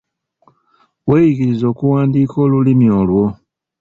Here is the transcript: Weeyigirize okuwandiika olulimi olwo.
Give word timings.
Weeyigirize 1.07 1.65
okuwandiika 1.71 2.35
olulimi 2.45 2.87
olwo. 2.99 3.25